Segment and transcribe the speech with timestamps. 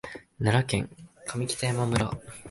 [0.39, 0.89] 奈良県
[1.27, 2.11] 上北山村